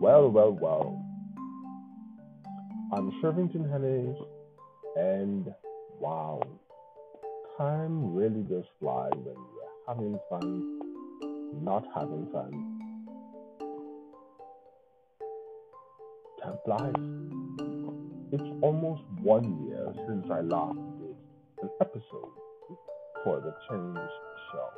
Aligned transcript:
Well, 0.00 0.30
well, 0.30 0.52
well. 0.52 1.04
I'm 2.92 3.10
Shervington 3.20 3.68
Hennig, 3.68 4.16
and 4.96 5.52
wow, 5.98 6.40
time 7.58 8.14
really 8.14 8.42
does 8.42 8.62
fly 8.78 9.08
when 9.10 9.34
you're 9.34 9.88
having 9.88 10.16
fun, 10.30 11.64
not 11.64 11.84
having 11.96 12.28
fun. 12.32 12.78
Time 16.44 16.58
flies. 16.64 16.94
It's 18.30 18.62
almost 18.62 19.02
one 19.20 19.66
year 19.66 19.92
since 20.06 20.30
I 20.30 20.42
last 20.42 20.78
did 21.00 21.16
an 21.62 21.70
episode 21.80 22.30
for 23.24 23.40
the 23.40 23.52
Change 23.68 23.98
Show. 24.52 24.68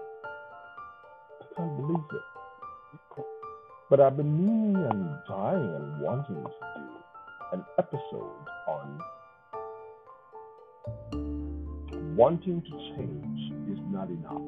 I 1.42 1.44
can't 1.56 1.76
believe 1.76 2.04
it. 2.10 2.29
But 3.90 4.00
I've 4.00 4.16
been 4.16 4.38
meaning 4.38 4.76
and 4.76 5.18
dying 5.26 5.74
and 5.74 6.00
wanting 6.00 6.36
to 6.36 6.42
do 6.42 6.84
an 7.52 7.64
episode 7.76 8.46
on 8.68 9.00
wanting 12.14 12.62
to 12.62 12.70
change 12.94 13.52
is 13.68 13.80
not 13.90 14.08
enough. 14.08 14.40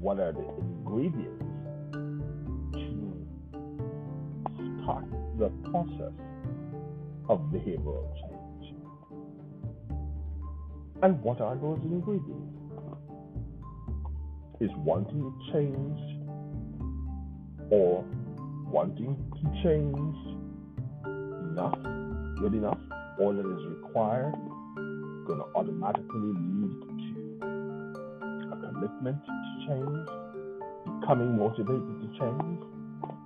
What 0.00 0.18
are 0.18 0.32
the 0.32 0.48
ingredients 0.58 1.44
to 2.72 3.14
start 4.82 5.04
the 5.38 5.50
process 5.70 6.12
of 7.28 7.38
behavioral 7.52 8.12
change? 8.16 8.74
And 11.04 11.22
what 11.22 11.40
are 11.40 11.54
those 11.54 11.78
ingredients? 11.84 12.50
Is 14.60 14.70
wanting 14.78 15.20
to 15.20 15.52
change 15.52 16.00
or 17.70 18.04
wanting 18.74 19.14
to 19.30 19.44
change 19.62 20.18
enough, 21.06 21.78
good 22.40 22.54
enough, 22.54 22.78
all 23.20 23.32
that 23.32 23.46
is 23.46 23.66
required, 23.68 24.34
going 25.28 25.38
to 25.38 25.46
automatically 25.54 26.34
lead 26.34 26.82
to 26.82 27.38
a 28.50 28.56
commitment 28.66 29.16
to 29.24 29.32
change, 29.68 30.08
becoming 31.00 31.38
motivated 31.38 31.86
to 32.02 32.08
change, 32.18 32.60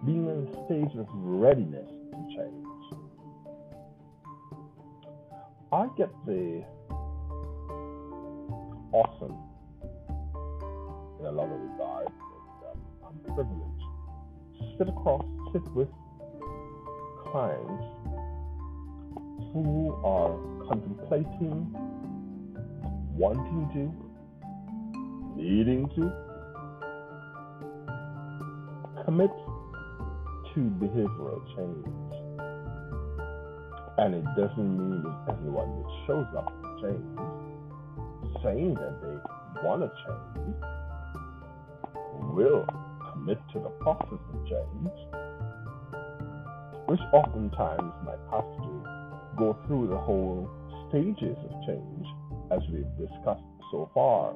being 0.05 0.28
in 0.28 0.44
a 0.44 0.66
stage 0.66 0.94
of 1.00 1.06
readiness 1.16 1.88
to 2.12 2.20
change. 2.36 2.66
I 5.72 5.88
get 5.96 6.10
the 6.27 6.62
awesome 8.92 9.36
in 11.20 11.24
a 11.24 11.33
lot 11.33 11.44
of 11.44 11.58
regards. 11.72 12.10
Um, 12.68 12.78
I'm 13.02 13.34
privileged 13.34 13.83
to 14.58 14.64
sit 14.77 14.88
across, 14.88 15.24
sit 15.52 15.62
with 15.74 15.88
clients 17.30 17.84
who 19.52 19.94
are 20.05 20.36
contemplating, 20.68 21.74
wanting 23.14 23.68
to, 23.74 23.92
needing 25.40 25.88
to 25.90 26.12
commit 29.05 29.30
to 30.55 30.60
behavioral 30.80 31.40
change. 31.56 31.86
And 33.98 34.14
it 34.14 34.24
doesn't 34.36 34.78
mean 34.78 35.02
that 35.02 35.34
everyone 35.34 35.83
that 35.83 35.90
shows 36.06 36.27
up 36.36 36.52
to 36.62 36.68
change, 36.83 37.18
saying 38.44 38.74
that 38.74 39.00
they 39.02 39.16
want 39.66 39.80
to 39.83 39.90
change, 40.06 40.56
will 42.34 42.66
commit 43.28 43.38
to 43.52 43.58
the 43.58 43.68
process 43.84 44.18
of 44.32 44.46
change, 44.46 44.92
which 46.86 47.00
oftentimes 47.12 47.92
might 48.05 48.18
have 48.30 48.48
to 48.56 48.83
go 49.36 49.56
through 49.66 49.86
the 49.86 49.98
whole 49.98 50.48
stages 50.89 51.36
of 51.44 51.67
change 51.67 52.06
as 52.50 52.61
we've 52.72 53.08
discussed 53.08 53.44
so 53.70 53.90
far. 53.92 54.34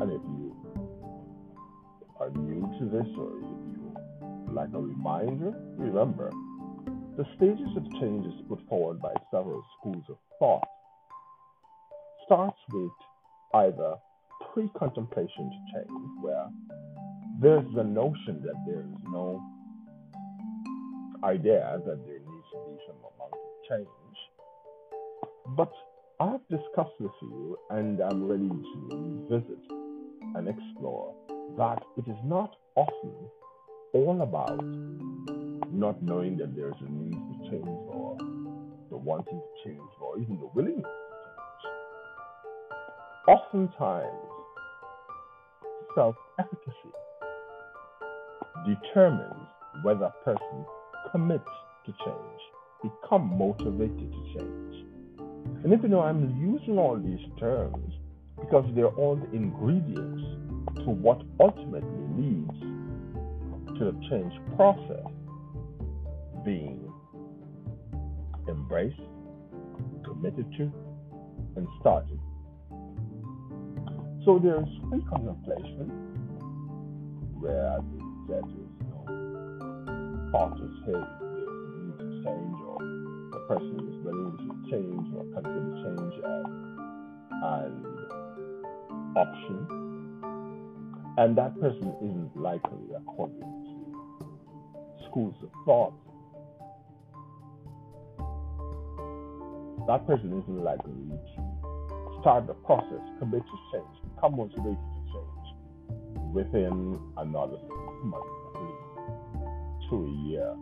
And 0.00 0.10
if 0.10 0.20
you 0.20 0.56
are 2.18 2.30
new 2.30 2.62
to 2.80 2.84
this 2.86 3.06
or 3.16 3.28
if 3.28 3.44
you 3.44 4.52
like 4.52 4.70
a 4.74 4.80
reminder, 4.80 5.54
remember 5.76 6.30
the 7.16 7.24
stages 7.36 7.76
of 7.76 7.84
change 8.00 8.26
is 8.26 8.32
put 8.48 8.58
forward 8.68 9.00
by 9.00 9.14
several 9.30 9.62
schools 9.78 10.02
of 10.08 10.16
thought. 10.40 10.66
Starts 12.26 12.58
with 12.72 12.90
either 13.54 13.94
pre 14.52 14.68
contemplation 14.76 15.50
to 15.50 15.72
change, 15.74 16.10
where 16.20 16.48
there's 17.42 17.66
the 17.74 17.84
notion 17.84 18.42
that 18.44 18.54
there 18.66 18.80
is 18.80 18.98
no 19.10 19.42
idea 21.24 21.80
that 21.86 22.06
there 22.06 22.18
needs 22.18 22.48
to 22.52 22.58
be 22.68 22.78
some 22.86 22.96
amount 22.98 23.32
of 23.32 23.68
change 23.68 23.88
but 25.56 25.72
I've 26.20 26.46
discussed 26.48 26.96
this 27.00 27.10
with 27.20 27.30
you, 27.30 27.58
and 27.70 28.00
I'm 28.00 28.28
ready 28.28 28.48
to 28.48 28.88
revisit 28.92 29.58
and 30.34 30.48
explore 30.48 31.14
that 31.58 31.82
it 31.96 32.08
is 32.08 32.16
not 32.24 32.54
often 32.76 33.12
all 33.92 34.22
about 34.22 34.62
not 35.72 36.02
knowing 36.02 36.36
that 36.38 36.54
there's 36.56 36.76
a 36.80 36.90
need 36.90 37.12
to 37.12 37.50
change 37.50 37.66
or 37.66 38.16
the 38.90 38.96
wanting 38.96 39.40
to 39.40 39.68
change 39.68 39.80
or 40.00 40.18
even 40.18 40.38
the 40.38 40.46
willingness 40.54 40.84
to 40.84 41.64
change. 41.64 43.38
Oftentimes, 43.38 44.30
self 45.94 46.14
efficacy 46.38 46.81
determines 48.66 49.46
whether 49.82 50.06
a 50.06 50.24
person 50.24 50.64
commits 51.10 51.44
to 51.86 51.92
change, 52.04 52.40
become 52.82 53.38
motivated 53.38 54.12
to 54.12 54.34
change. 54.34 54.86
And 55.64 55.72
if 55.72 55.82
you 55.82 55.88
know, 55.88 56.00
I'm 56.00 56.36
using 56.40 56.78
all 56.78 56.98
these 56.98 57.24
terms 57.38 57.94
because 58.40 58.64
they're 58.74 58.86
all 58.86 59.16
the 59.16 59.30
ingredients 59.36 60.22
to 60.84 60.90
what 60.90 61.22
ultimately 61.40 62.06
leads 62.16 62.60
to 63.78 63.84
the 63.84 64.08
change 64.10 64.32
process 64.56 65.06
being 66.44 66.92
embraced, 68.48 69.00
committed 70.04 70.46
to, 70.56 70.72
and 71.56 71.66
started. 71.80 72.18
So 74.24 74.38
there's 74.42 74.68
pre 74.88 75.00
contemplation, 75.02 75.90
where 77.40 77.78
the 77.78 78.01
said 78.28 78.44
is, 78.44 78.70
you 78.80 78.86
know, 78.88 79.04
hey, 80.86 81.02
need 81.78 81.96
to 81.98 82.06
change, 82.24 82.58
or 82.66 82.78
the 83.32 83.40
person 83.48 83.74
is 83.88 83.96
willing 84.04 84.34
to 84.38 84.48
change 84.70 85.06
or 85.16 85.24
consider 85.34 85.72
change 85.82 86.14
as 86.24 86.46
an 87.42 87.72
option, 89.16 89.58
and 91.18 91.36
that 91.36 91.52
person 91.60 91.94
isn't 92.02 92.36
likely, 92.36 92.94
according 92.96 93.40
to 93.40 94.26
schools 95.08 95.34
of 95.42 95.50
thought, 95.64 95.94
that 99.86 100.06
person 100.06 100.32
isn't 100.42 100.62
likely 100.64 100.92
to 100.92 102.20
start 102.20 102.46
the 102.46 102.54
process, 102.54 103.02
commit 103.18 103.42
to 103.42 103.58
change, 103.72 104.14
become 104.14 104.36
motivated 104.36 104.78
within 106.32 106.98
another 107.16 107.56
six 107.60 107.92
months 108.04 108.28
to 109.90 109.96
a 110.04 110.28
year 110.28 110.56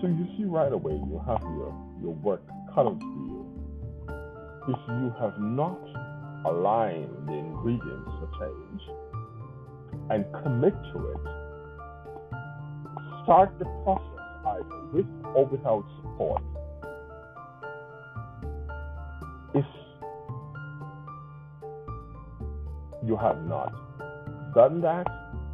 so 0.00 0.06
you 0.06 0.26
see 0.38 0.44
right 0.44 0.72
away 0.72 0.92
you 0.92 1.22
have 1.26 1.42
your, 1.42 1.74
your 2.00 2.14
work 2.14 2.42
cut 2.74 2.86
out 2.86 2.98
for 2.98 3.04
you. 3.04 3.46
If 4.68 4.78
you 4.88 5.12
have 5.20 5.38
not 5.38 5.78
aligned 6.46 7.28
the 7.28 7.34
ingredients 7.34 8.10
for 8.18 8.30
change 8.40 8.82
and 10.08 10.24
commit 10.42 10.72
to 10.72 11.10
it, 11.10 11.20
start 13.24 13.52
the 13.58 13.66
process 13.84 14.06
either 14.46 14.80
with 14.94 15.06
or 15.34 15.44
without 15.44 15.84
support. 16.00 16.42
You 23.10 23.16
have 23.16 23.44
not 23.44 23.74
done 24.54 24.80
that, 24.82 25.04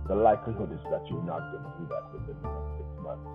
the 0.08 0.14
likelihood 0.14 0.70
is 0.72 0.80
that 0.90 1.00
you're 1.08 1.24
not 1.24 1.40
going 1.50 1.64
to 1.64 1.72
do 1.80 1.88
that 1.88 2.04
within 2.12 2.36
the 2.42 2.48
next 2.52 2.76
six 2.76 2.88
months. 3.00 3.30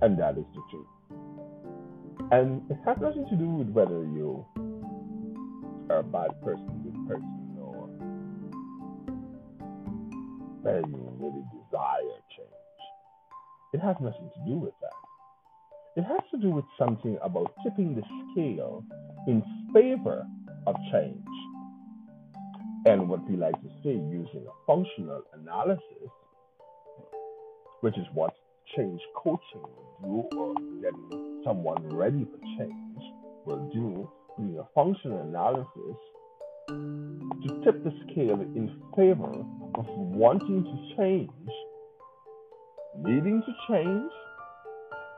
And 0.00 0.16
that 0.16 0.38
is 0.38 0.46
the 0.54 0.62
truth. 0.70 0.86
And 2.30 2.62
it 2.70 2.78
has 2.86 2.98
nothing 3.00 3.26
to 3.30 3.36
do 3.36 3.48
with 3.50 3.68
whether 3.70 4.04
you 4.04 4.46
are 5.90 5.98
a 5.98 6.02
bad 6.04 6.40
person, 6.40 6.70
good 6.84 7.08
person, 7.08 7.58
or 7.58 7.90
whether 10.62 10.86
you 10.86 11.02
really 11.18 11.42
desire 11.50 12.22
change. 12.30 12.78
It 13.74 13.80
has 13.80 13.96
nothing 14.00 14.30
to 14.36 14.40
do 14.46 14.56
with 14.56 14.74
that. 14.80 16.00
It 16.00 16.04
has 16.04 16.20
to 16.30 16.38
do 16.38 16.50
with 16.50 16.64
something 16.78 17.18
about 17.22 17.52
tipping 17.64 17.96
the 17.96 18.02
scale 18.30 18.84
in 19.26 19.42
favor 19.74 20.24
of 20.68 20.76
change. 20.92 21.27
And 22.86 23.08
what 23.08 23.28
we 23.28 23.36
like 23.36 23.60
to 23.60 23.68
say 23.82 23.90
using 23.90 24.46
a 24.46 24.66
functional 24.66 25.22
analysis 25.34 26.10
which 27.80 27.96
is 27.96 28.06
what 28.12 28.34
change 28.76 29.00
coaching 29.16 29.62
will 30.02 30.28
do 30.30 30.36
or 30.36 30.54
getting 30.80 31.42
someone 31.44 31.94
ready 31.94 32.24
for 32.24 32.38
change 32.58 32.98
will 33.44 33.70
do, 33.72 34.10
doing 34.36 34.58
a 34.58 34.68
functional 34.74 35.20
analysis 35.22 35.96
to 36.68 37.64
tip 37.64 37.82
the 37.84 37.92
scale 38.10 38.40
in 38.40 38.70
favor 38.96 39.32
of 39.74 39.86
wanting 39.88 40.64
to 40.64 40.96
change, 40.96 41.30
needing 42.98 43.42
to 43.46 43.52
change, 43.72 44.10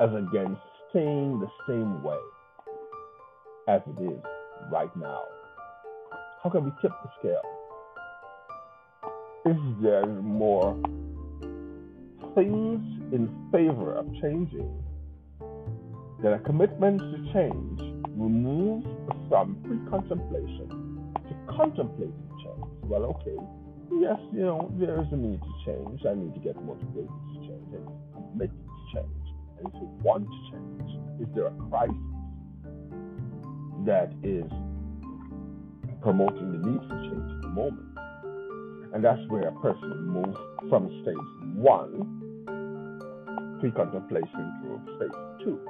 as 0.00 0.10
against 0.10 0.60
staying 0.90 1.40
the 1.40 1.48
same 1.66 2.02
way 2.02 2.18
as 3.68 3.80
it 3.86 4.02
is 4.02 4.22
right 4.70 4.94
now. 4.96 5.22
How 6.42 6.50
can 6.50 6.64
we 6.64 6.70
tip 6.80 6.90
the 6.90 7.10
scale? 7.18 7.42
Is 9.46 9.82
there 9.82 10.06
more 10.06 10.74
things 12.34 12.80
in 13.12 13.48
favor 13.52 13.94
of 13.94 14.06
changing 14.20 14.70
then 16.22 16.34
a 16.34 16.38
commitment 16.40 17.00
to 17.00 17.32
change 17.32 17.80
move 18.28 18.84
from 19.28 19.56
pre 19.64 19.78
contemplation 19.90 20.68
to 21.14 21.54
contemplating 21.56 22.12
change. 22.44 22.66
Well, 22.82 23.04
okay, 23.16 23.36
yes, 23.92 24.18
you 24.32 24.44
know, 24.44 24.70
there 24.78 25.00
is 25.00 25.06
a 25.12 25.16
need 25.16 25.40
to 25.40 25.52
change. 25.64 26.00
I 26.04 26.14
need 26.14 26.34
to 26.34 26.40
get 26.40 26.56
motivated 26.62 27.08
to 27.08 27.40
change. 27.40 27.68
I 27.72 27.80
need 27.80 27.88
to 27.88 28.20
commit 28.32 28.50
to 28.50 28.82
change. 28.92 29.26
I 29.58 29.62
to 29.78 29.84
want 30.04 30.26
to 30.28 30.38
change. 30.52 30.90
Is 31.20 31.28
there 31.34 31.46
a 31.46 31.56
crisis 31.70 31.96
that 33.86 34.12
is 34.22 34.50
promoting 36.02 36.52
the 36.52 36.58
need 36.68 36.80
for 36.88 36.96
change 37.02 37.32
at 37.32 37.42
the 37.42 37.48
moment? 37.48 37.86
And 38.92 39.04
that's 39.04 39.20
where 39.28 39.48
a 39.48 39.52
person 39.60 40.06
moves 40.06 40.38
from 40.68 40.88
stage 41.02 41.54
one 41.54 42.18
pre 43.60 43.70
contemplation 43.70 44.44
to 44.62 44.96
stage 44.96 45.44
two. 45.44 45.60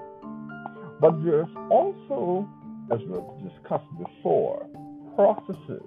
But 1.00 1.23
there's 1.25 1.49
also, 1.71 2.49
as 2.93 3.00
we've 3.09 3.50
discussed 3.50 3.91
before, 3.99 4.67
processes 5.17 5.82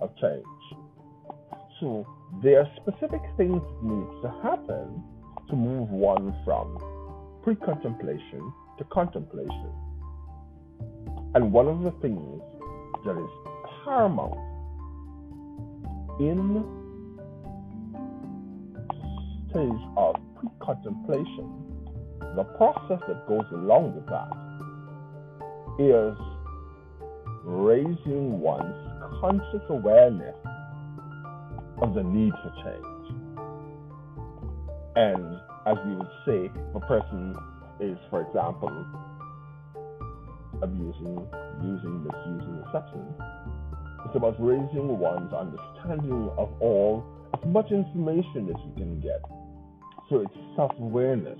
of 0.00 0.10
change. 0.20 0.44
So 1.80 2.06
there 2.42 2.60
are 2.60 2.68
specific 2.76 3.22
things 3.36 3.62
that 3.62 3.82
need 3.82 4.22
to 4.22 4.30
happen 4.42 5.02
to 5.48 5.56
move 5.56 5.88
one 5.90 6.34
from 6.44 6.78
pre-contemplation 7.42 8.52
to 8.78 8.84
contemplation. 8.92 9.72
And 11.34 11.52
one 11.52 11.68
of 11.68 11.80
the 11.82 11.92
things 12.02 12.42
that 13.04 13.16
is 13.16 13.30
paramount 13.88 14.36
in 16.20 16.62
stage 19.48 19.82
of 19.96 20.14
pre-contemplation, 20.36 21.48
the 22.36 22.44
process 22.58 23.00
that 23.08 23.26
goes 23.26 23.46
along 23.52 23.94
with 23.94 24.04
that 24.12 24.28
is 25.80 26.14
raising 27.44 28.40
one's 28.40 28.74
conscious 29.20 29.64
awareness 29.70 30.36
of 31.80 31.94
the 31.94 32.02
need 32.02 32.32
for 32.42 32.52
change. 32.62 32.84
And 34.96 35.40
as 35.66 35.76
we 35.86 35.94
would 35.96 36.12
say, 36.26 36.50
a 36.74 36.80
person 36.80 37.34
is, 37.80 37.96
for 38.10 38.20
example, 38.20 38.84
abusing, 40.60 41.26
using, 41.62 42.04
misusing 42.04 42.62
a 42.66 42.72
substance, 42.72 43.47
it's 44.04 44.16
about 44.16 44.36
raising 44.38 44.98
one's 44.98 45.32
understanding 45.32 46.30
of 46.36 46.50
all, 46.60 47.04
as 47.34 47.48
much 47.48 47.70
information 47.70 48.48
as 48.48 48.60
you 48.66 48.72
can 48.76 49.00
get. 49.00 49.20
So 50.08 50.20
it's 50.20 50.34
self 50.56 50.72
awareness 50.78 51.38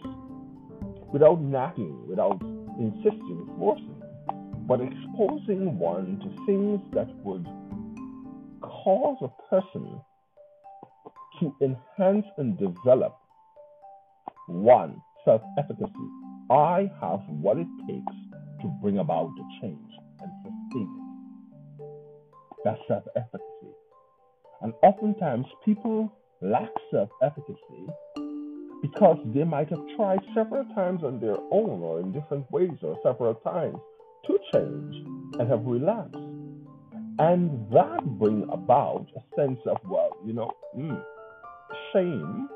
without 1.12 1.40
nagging, 1.40 2.06
without 2.08 2.40
insisting, 2.78 3.48
forcing 3.58 3.98
but 4.68 4.82
exposing 4.82 5.78
one 5.78 6.20
to 6.20 6.44
things 6.44 6.78
that 6.92 7.08
would 7.24 7.46
cause 8.60 9.16
a 9.22 9.48
person 9.48 9.98
to 11.40 11.54
enhance 11.62 12.26
and 12.36 12.58
develop 12.58 13.16
one 14.46 15.00
self 15.24 15.40
efficacy. 15.58 15.90
I 16.50 16.90
have 17.00 17.20
what 17.28 17.56
it 17.56 17.66
takes 17.86 18.16
to 18.60 18.68
bring 18.82 18.98
about 18.98 19.30
the 19.36 19.44
change 19.62 19.90
and 20.20 20.30
sustain. 20.42 20.97
That's 22.64 22.80
self 22.88 23.04
efficacy. 23.16 23.72
And 24.62 24.72
oftentimes 24.82 25.46
people 25.64 26.12
lack 26.40 26.70
self 26.90 27.10
efficacy 27.22 27.86
because 28.82 29.18
they 29.34 29.44
might 29.44 29.68
have 29.70 29.82
tried 29.96 30.20
several 30.34 30.64
times 30.74 31.02
on 31.04 31.20
their 31.20 31.36
own 31.50 31.82
or 31.82 32.00
in 32.00 32.12
different 32.12 32.50
ways 32.50 32.78
or 32.82 32.98
several 33.02 33.34
times 33.36 33.76
to 34.26 34.38
change 34.52 34.94
and 35.38 35.48
have 35.48 35.64
relaxed. 35.64 36.14
And 37.20 37.68
that 37.72 38.04
brings 38.18 38.44
about 38.52 39.06
a 39.16 39.40
sense 39.40 39.58
of, 39.66 39.78
well, 39.84 40.16
you 40.24 40.32
know, 40.32 40.52
mm, 40.76 41.02
shame, 41.92 42.48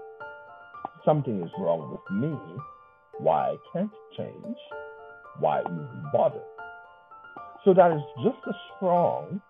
something 1.05 1.43
is 1.43 1.51
wrong 1.59 1.91
with 1.91 2.21
me, 2.21 2.37
why 3.19 3.51
I 3.51 3.57
can't 3.73 3.91
change, 4.17 4.57
why 5.41 5.61
even 5.61 6.05
bother. 6.13 6.43
So 7.65 7.75
that 7.75 7.93
is 7.93 8.03
just 8.25 8.39
as 8.49 8.55
strong 8.77 9.41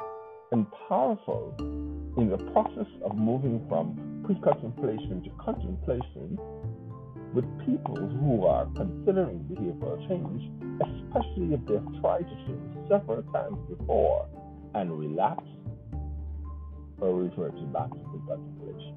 and 0.53 0.67
powerful 0.89 1.55
in 2.19 2.29
the 2.29 2.37
process 2.53 2.87
of 3.05 3.17
moving 3.17 3.65
from 3.69 4.23
pre 4.25 4.39
contemplation 4.41 5.23
to 5.25 5.31
contemplation 5.43 6.39
with 7.33 7.45
people 7.65 7.97
who 7.97 8.45
are 8.45 8.67
considering 8.77 9.41
behavioral 9.51 9.97
change, 10.07 10.43
especially 10.81 11.55
if 11.55 11.61
they've 11.67 12.01
tried 12.03 12.29
to 12.29 12.37
change 12.47 12.89
several 12.89 13.23
times 13.33 13.57
before 13.69 14.29
and 14.75 14.93
relapse 14.93 15.49
or 17.01 17.15
revert 17.15 17.55
back 17.73 17.91
to 17.91 18.23
contemplation. 18.29 18.95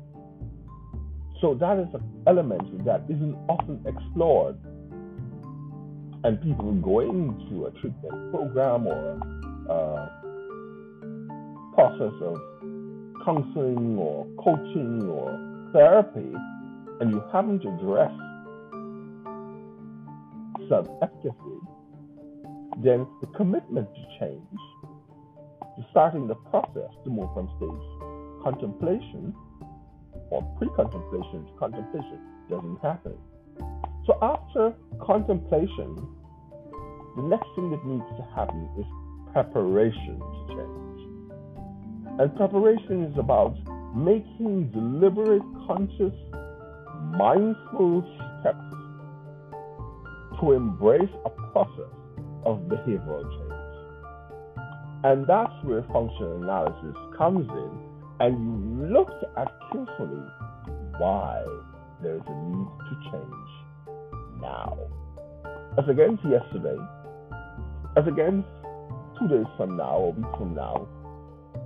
So 1.39 1.53
that 1.55 1.79
is 1.79 1.87
an 1.93 2.03
element 2.27 2.83
that 2.85 3.03
isn't 3.09 3.35
often 3.47 3.81
explored. 3.85 4.57
And 6.25 6.41
people 6.41 6.73
going 6.73 7.47
to 7.49 7.67
a 7.67 7.71
treatment 7.79 8.31
program 8.31 8.87
or 8.87 9.19
a 9.69 10.24
process 11.75 12.13
of 12.21 12.35
counseling 13.25 13.97
or 13.97 14.25
coaching 14.43 15.03
or 15.07 15.69
therapy, 15.73 16.33
and 17.01 17.11
you 17.11 17.21
haven't 17.33 17.63
addressed 17.65 18.15
self 20.69 20.87
efficacy, 21.01 21.59
then 22.83 23.05
the 23.21 23.27
commitment 23.35 23.87
to 23.93 24.01
change, 24.19 24.59
to 25.77 25.85
starting 25.91 26.27
the 26.27 26.35
process 26.35 26.89
to 27.03 27.09
move 27.09 27.29
from 27.33 27.49
stage 27.57 28.43
contemplation 28.43 29.33
or 30.29 30.41
pre 30.57 30.67
contemplation 30.75 31.45
to 31.45 31.51
contemplation 31.59 32.19
doesn't 32.49 32.77
happen. 32.81 33.13
So 34.05 34.17
after 34.21 34.73
contemplation, 35.05 35.95
the 37.17 37.23
next 37.23 37.47
thing 37.55 37.71
that 37.71 37.83
needs 37.85 38.05
to 38.17 38.23
happen 38.35 38.69
is 38.77 38.85
preparation 39.33 40.19
to 40.19 40.55
change. 40.55 40.84
And 42.17 42.33
preparation 42.37 43.03
is 43.03 43.17
about 43.17 43.55
making 43.95 44.71
deliberate, 44.71 45.43
conscious, 45.67 46.13
mindful 47.11 48.03
steps 48.39 48.57
to 50.39 50.51
embrace 50.53 51.09
a 51.25 51.29
process 51.51 51.91
of 52.45 52.59
behavioral 52.69 53.23
change. 53.23 53.51
And 55.03 55.27
that's 55.27 55.53
where 55.63 55.83
functional 55.93 56.41
analysis 56.41 56.95
comes 57.17 57.47
in, 57.49 57.71
and 58.21 58.33
you 58.39 58.87
look 58.87 59.09
at 59.37 59.51
carefully 59.71 60.23
why 60.97 61.43
there's 62.01 62.21
a 62.25 62.35
need 62.49 62.67
to 62.89 63.11
change 63.11 64.41
now. 64.41 64.77
As 65.77 65.85
against 65.89 66.23
yesterday, 66.23 66.77
as 67.97 68.07
against 68.07 68.47
two 69.19 69.27
days 69.27 69.45
from 69.57 69.77
now, 69.77 69.97
a 69.97 70.09
week 70.09 70.25
from 70.37 70.55
now, 70.55 70.87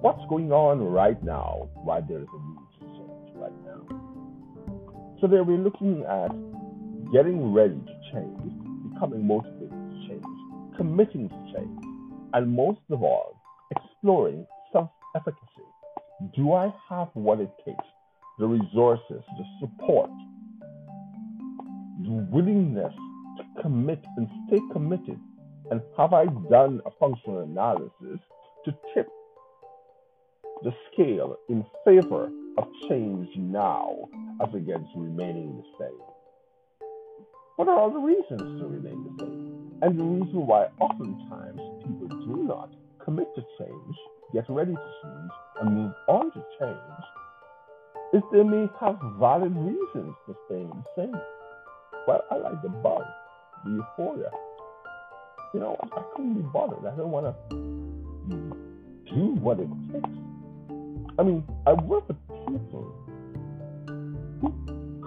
what's 0.01 0.21
going 0.29 0.51
on 0.51 0.81
right 0.81 1.21
now, 1.23 1.69
why 1.75 2.01
there's 2.01 2.27
a 2.33 2.39
need 2.47 2.59
to 2.79 2.85
change 2.97 3.35
right 3.35 3.53
now. 3.65 5.17
So 5.19 5.27
there 5.27 5.43
we're 5.43 5.57
looking 5.57 6.03
at 6.07 6.31
getting 7.11 7.53
ready 7.53 7.75
to 7.75 8.11
change, 8.13 8.93
becoming 8.93 9.27
motivated 9.27 9.69
to 9.69 10.07
change, 10.07 10.23
committing 10.77 11.27
to 11.27 11.53
change, 11.53 11.83
and 12.33 12.49
most 12.49 12.79
of 12.89 13.03
all, 13.03 13.41
exploring 13.71 14.45
self 14.71 14.89
efficacy. 15.15 15.67
Do 16.35 16.53
I 16.53 16.73
have 16.89 17.09
what 17.13 17.39
it 17.39 17.51
takes? 17.65 17.83
The 18.39 18.47
resources, 18.47 19.21
the 19.37 19.45
support, 19.59 20.09
the 22.03 22.27
willingness 22.31 22.93
to 23.37 23.61
commit 23.61 24.03
and 24.15 24.27
stay 24.47 24.59
committed? 24.71 25.19
And 25.71 25.81
have 25.97 26.13
I 26.13 26.25
done 26.49 26.81
a 26.85 26.91
functional 26.99 27.43
analysis 27.43 28.19
to 28.65 28.71
tip 28.95 29.07
the 30.63 30.73
scale 30.91 31.37
in 31.47 31.65
favor 31.85 32.29
of 32.57 32.67
change 32.89 33.29
now 33.37 33.95
as 34.41 34.53
against 34.53 34.89
remaining 34.95 35.57
the 35.57 35.85
same? 35.85 35.99
What 37.55 37.67
are 37.67 37.77
all 37.77 37.91
the 37.91 37.99
reasons 37.99 38.61
to 38.61 38.67
remain 38.67 39.03
the 39.03 39.23
same? 39.23 39.71
And 39.81 39.99
the 39.99 40.03
reason 40.03 40.47
why 40.47 40.67
oftentimes 40.79 41.61
people 41.83 42.07
do 42.25 42.43
not 42.43 42.73
commit 43.03 43.27
to 43.35 43.41
change, 43.57 43.95
get 44.33 44.45
ready 44.49 44.73
to 44.73 44.91
change, 45.03 45.31
and 45.61 45.75
move 45.75 45.93
on 46.07 46.31
to 46.31 46.43
change 46.59 47.03
is 48.13 48.23
they 48.31 48.43
may 48.43 48.67
have 48.81 48.97
valid 49.19 49.55
reasons 49.55 50.15
for 50.25 50.35
staying 50.47 50.69
the 50.69 50.83
same. 50.95 51.21
Well, 52.07 52.23
I 52.31 52.35
like 52.35 52.61
the 52.61 52.69
buzz, 52.69 53.03
the 53.63 53.71
euphoria. 53.71 54.31
You 55.53 55.59
know, 55.59 55.77
I 55.81 56.01
couldn't 56.15 56.33
be 56.35 56.41
bothered. 56.41 56.85
I 56.85 56.95
don't 56.95 57.11
want 57.11 57.35
to 57.49 57.55
do 59.13 59.35
what 59.41 59.59
it 59.59 59.69
takes. 59.91 60.28
I 61.19 61.23
mean, 61.23 61.43
I 61.67 61.73
work 61.73 62.07
with 62.07 62.17
people 62.47 62.95
who 64.39 64.53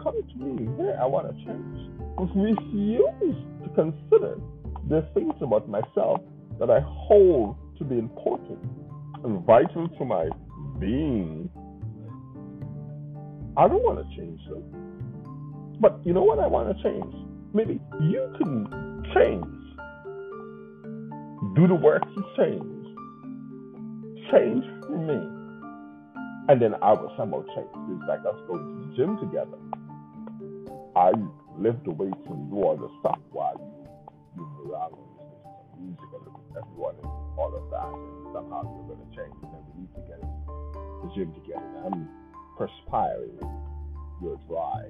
come 0.03 0.21
to 0.23 0.37
me, 0.37 0.69
hey, 0.77 0.95
I 1.01 1.07
want 1.07 1.27
to 1.29 1.35
change, 1.45 1.91
but 2.19 2.29
refuse 2.37 3.37
to 3.65 3.69
consider 3.75 4.39
the 4.91 5.09
things 5.15 5.33
about 5.41 5.71
myself 5.71 6.21
that 6.61 6.71
I 6.71 6.81
hold 6.85 7.57
to 7.79 7.85
be 7.85 7.99
important 7.99 8.59
and 9.25 9.43
vital 9.47 9.89
to 9.89 10.05
my 10.05 10.29
being 10.79 11.49
I 13.57 13.69
don't 13.69 13.83
want 13.83 13.99
to 13.99 14.17
change 14.17 14.41
them. 14.49 15.77
But 15.79 16.01
you 16.05 16.13
know 16.15 16.23
what 16.23 16.39
I 16.39 16.47
want 16.47 16.75
to 16.75 16.83
change? 16.83 17.15
Maybe 17.53 17.79
you 18.01 18.35
can 18.39 19.05
change. 19.15 19.45
Do 21.55 21.67
the 21.69 21.75
work 21.75 22.03
to 22.03 22.25
change. 22.37 22.63
Change 24.31 24.65
for 24.87 24.99
me. 24.99 25.32
And 26.49 26.61
then 26.61 26.75
I 26.83 26.93
will 26.93 27.13
somehow 27.17 27.45
change. 27.55 27.71
It's 27.71 28.09
like 28.09 28.21
us 28.27 28.35
going 28.51 28.67
to 28.67 28.75
the 28.83 28.97
gym 28.97 29.15
together. 29.23 29.59
I 30.97 31.15
lift 31.57 31.85
the 31.85 31.95
weights 31.95 32.19
and 32.27 32.51
do 32.51 32.57
all 32.59 32.77
the 32.77 32.91
stuff 32.99 33.19
while 33.31 33.55
you 33.57 34.43
move 34.43 34.67
around 34.67 34.99
and 34.99 35.07
listen 35.23 35.39
to 35.39 35.51
some 35.71 35.81
music 35.87 36.09
and 36.11 36.23
look 36.27 36.37
at 36.51 36.67
everyone 36.67 36.97
and 36.99 37.11
all 37.39 37.53
of 37.55 37.65
that. 37.71 37.95
And 37.95 38.27
somehow 38.35 38.67
you're 38.67 38.91
going 38.91 39.07
to 39.07 39.11
change. 39.15 39.37
And 39.39 39.55
then 39.55 39.63
we 39.71 39.87
need 39.87 39.93
to 39.95 40.03
get 40.03 40.19
in 40.19 40.31
the 41.07 41.09
gym 41.15 41.31
together. 41.39 41.63
And 41.63 41.95
I'm 41.95 42.03
perspiring, 42.59 43.39
you're 44.19 44.41
dry, 44.51 44.83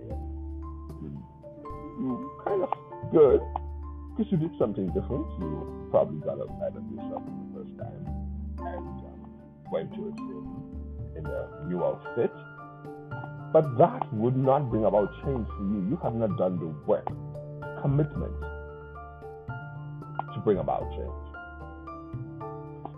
and 1.04 1.21
you 2.00 2.32
kind 2.44 2.64
of 2.64 2.73
good 3.12 3.44
because 4.16 4.30
you 4.32 4.38
did 4.38 4.56
something 4.59 4.88
different. 4.97 5.28
You 5.37 5.88
probably 5.90 6.21
got 6.25 6.40
outside 6.40 6.76
of 6.76 6.85
yourself 6.88 7.23
for 7.23 7.35
the 7.37 7.49
first 7.61 7.75
time 7.76 8.02
and 8.64 9.04
um, 9.04 9.21
went 9.73 9.92
to 9.94 10.09
a 10.09 10.12
gym 10.16 10.62
in 11.16 11.26
a 11.26 11.69
new 11.69 11.85
outfit. 11.85 12.33
But 13.52 13.76
that 13.78 14.12
would 14.12 14.37
not 14.37 14.71
bring 14.71 14.85
about 14.85 15.11
change 15.25 15.47
for 15.47 15.62
you. 15.62 15.87
You 15.90 15.99
have 16.02 16.14
not 16.14 16.38
done 16.38 16.59
the 16.59 16.69
work, 16.87 17.07
commitment 17.83 18.33
to 20.35 20.40
bring 20.45 20.59
about 20.59 20.88
change. 20.92 21.23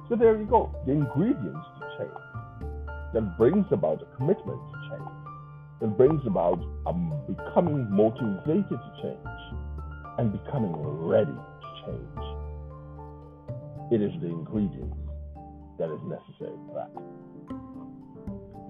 So 0.08 0.16
there 0.16 0.36
you 0.36 0.46
go, 0.46 0.70
the 0.86 0.92
ingredients 0.92 1.66
to 1.80 1.86
change 1.98 2.24
that 3.14 3.38
brings 3.38 3.64
about 3.70 4.02
a 4.02 4.16
commitment 4.16 4.60
to 4.72 4.78
change, 4.90 5.10
that 5.80 5.96
brings 5.96 6.20
about 6.26 6.60
um, 6.86 7.12
becoming 7.26 7.88
motivated 7.90 8.68
to 8.68 8.90
change 9.02 9.18
and 10.18 10.32
becoming 10.32 10.74
ready 10.76 11.32
to 11.32 11.68
change. 11.86 12.24
It 13.92 14.02
is 14.02 14.12
the 14.20 14.28
ingredients 14.28 14.96
that 15.78 15.90
is 15.90 16.00
necessary 16.04 16.58
for 16.66 16.74
that. 16.74 16.90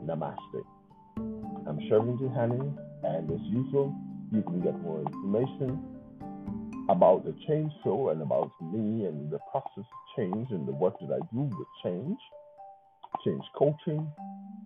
Namaste. 0.07 0.65
I'm 1.67 1.79
Shervin 1.89 2.35
Honey, 2.35 2.73
and 3.05 3.31
as 3.31 3.41
usual, 3.47 3.95
you 4.33 4.43
can 4.43 4.61
get 4.61 4.79
more 4.81 5.01
information 5.01 5.81
about 6.91 7.25
the 7.25 7.35
Change 7.49 7.73
Show 7.83 8.11
and 8.11 8.21
about 8.21 8.51
me 8.61 9.07
and 9.07 9.31
the 9.31 9.39
process 9.51 9.79
of 9.79 9.85
change 10.17 10.49
and 10.51 10.69
the 10.69 10.73
work 10.73 10.95
that 11.01 11.11
I 11.11 11.21
do 11.33 11.43
with 11.43 11.69
change 11.83 12.19
change 13.25 13.45
coaching, 13.57 14.07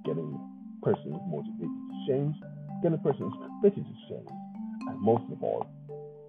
getting 0.04 0.38
persons 0.83 1.21
motivated 1.28 1.68
to 1.68 2.07
change, 2.09 2.35
getting 2.83 2.99
persons 2.99 3.33
committed 3.45 3.85
to 3.85 3.95
change, 4.09 4.28
and 4.88 5.00
most 5.00 5.25
of 5.30 5.42
all, 5.42 5.66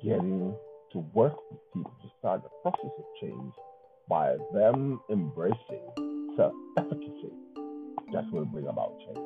getting 0.03 0.53
to 0.91 0.99
work 1.13 1.35
with 1.49 1.59
people 1.73 1.93
to 2.01 2.09
start 2.19 2.43
the 2.43 2.49
process 2.61 2.91
of 2.97 3.05
change 3.21 3.53
by 4.07 4.35
them 4.53 4.99
embracing 5.09 6.35
self 6.35 6.53
efficacy. 6.77 7.48
What 8.11 8.31
will 8.31 8.45
bring 8.45 8.67
about 8.67 8.99
change. 8.99 9.17